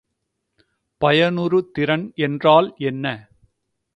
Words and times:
பயனுறுதிறன் 1.01 2.05
என்றால் 2.19 2.69
என்ன? 2.83 3.05